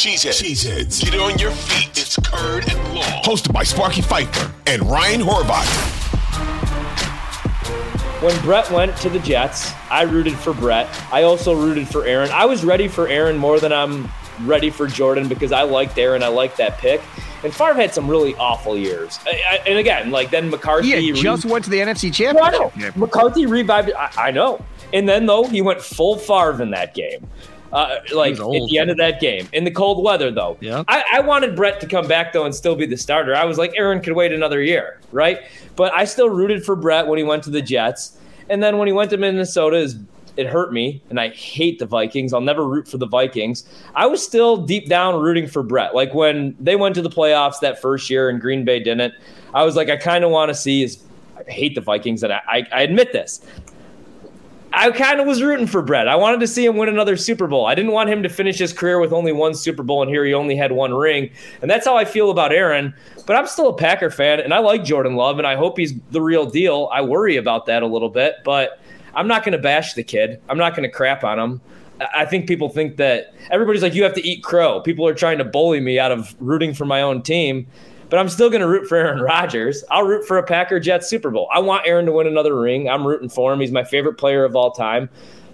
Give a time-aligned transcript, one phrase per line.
[0.00, 0.42] Cheeseheads.
[0.42, 1.04] Cheeseheads.
[1.04, 1.90] Get on your feet.
[1.90, 3.22] It's Curd and Long.
[3.22, 5.66] Hosted by Sparky Fifer and Ryan Horvat.
[8.22, 10.88] When Brett went to the Jets, I rooted for Brett.
[11.12, 12.30] I also rooted for Aaron.
[12.30, 14.08] I was ready for Aaron more than I'm
[14.46, 16.22] ready for Jordan because I liked Aaron.
[16.22, 17.02] I liked that pick.
[17.44, 19.18] And Favre had some really awful years.
[19.26, 22.10] I, I, and again, like then McCarthy He had just re- went to the NFC
[22.34, 22.96] Well, I Championship.
[22.96, 23.00] know.
[23.00, 23.92] McCarthy revived.
[23.92, 24.64] I, I know.
[24.94, 27.26] And then though he went full Favre in that game.
[27.72, 30.56] Uh, like at the end of that game in the cold weather though.
[30.60, 30.82] Yeah.
[30.88, 33.36] I, I wanted Brett to come back though and still be the starter.
[33.36, 35.38] I was like Aaron could wait another year, right?
[35.76, 38.18] But I still rooted for Brett when he went to the Jets.
[38.48, 39.88] And then when he went to Minnesota,
[40.36, 42.32] it hurt me, and I hate the Vikings.
[42.32, 43.64] I'll never root for the Vikings.
[43.94, 45.94] I was still deep down rooting for Brett.
[45.94, 49.14] Like when they went to the playoffs that first year and Green Bay didn't,
[49.54, 51.02] I was like, I kind of want to see his.
[51.36, 53.44] I hate the Vikings, and I, I, I admit this.
[54.80, 56.08] I kind of was rooting for Brett.
[56.08, 57.66] I wanted to see him win another Super Bowl.
[57.66, 60.24] I didn't want him to finish his career with only one Super Bowl, and here
[60.24, 61.28] he only had one ring.
[61.60, 62.94] And that's how I feel about Aaron.
[63.26, 65.92] But I'm still a Packer fan, and I like Jordan Love, and I hope he's
[66.12, 66.88] the real deal.
[66.94, 68.80] I worry about that a little bit, but
[69.14, 70.40] I'm not going to bash the kid.
[70.48, 71.60] I'm not going to crap on him.
[72.14, 74.80] I think people think that everybody's like, you have to eat crow.
[74.80, 77.66] People are trying to bully me out of rooting for my own team
[78.10, 79.84] but I'm still going to root for Aaron Rodgers.
[79.90, 81.48] I'll root for a Packer Jets Super Bowl.
[81.54, 82.88] I want Aaron to win another ring.
[82.88, 83.60] I'm rooting for him.
[83.60, 85.08] He's my favorite player of all time.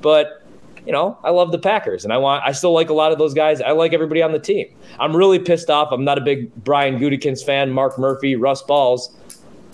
[0.00, 0.42] But
[0.86, 2.42] you know, I love the Packers, and I want.
[2.44, 3.60] I still like a lot of those guys.
[3.60, 4.66] I like everybody on the team.
[4.98, 5.92] I'm really pissed off.
[5.92, 7.70] I'm not a big Brian Gutekunst fan.
[7.70, 9.14] Mark Murphy, Russ Balls,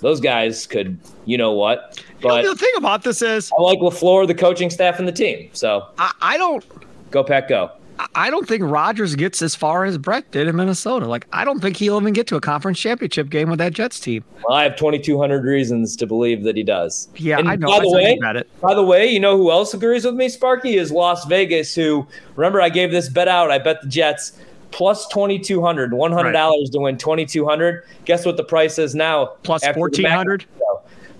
[0.00, 2.02] those guys could, you know what?
[2.20, 5.08] You know, But the thing about this is, I like LaFleur, the coaching staff, and
[5.08, 5.48] the team.
[5.52, 6.64] So I, I don't.
[7.10, 7.70] go Pack, go.
[8.14, 11.06] I don't think Rodgers gets as far as Brett did in Minnesota.
[11.06, 14.00] Like, I don't think he'll even get to a conference championship game with that Jets
[14.00, 14.24] team.
[14.46, 17.08] Well, I have 2,200 reasons to believe that he does.
[17.16, 17.68] Yeah, And I know.
[17.68, 18.60] By I the way, bet it.
[18.60, 20.76] by the way, you know who else agrees with me, Sparky?
[20.76, 22.06] Is Las Vegas, who
[22.36, 23.50] remember I gave this bet out.
[23.50, 24.38] I bet the Jets
[24.70, 27.84] plus 2,200, $100 to win 2,200.
[28.04, 29.26] Guess what the price is now?
[29.42, 30.46] Plus after the 1,400?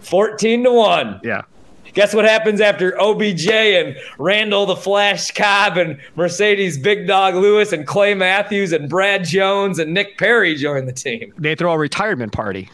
[0.00, 1.20] 14 to 1.
[1.24, 1.42] Yeah.
[1.92, 7.72] Guess what happens after OBJ and Randall the Flash Cobb and Marcedes Big Dog Lewis
[7.72, 11.34] and Clay Matthews and Brad Jones and Nick Perry join the team?
[11.36, 12.70] They throw a retirement party.